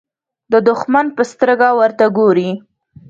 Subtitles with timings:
[0.51, 2.49] د دښمن په سترګه ورته ګوري.